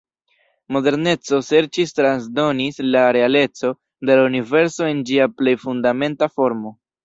[0.77, 3.73] Moderneco serĉis transdonis la "realeco"
[4.11, 6.79] de la universo en ĝia plej fundamenta formo.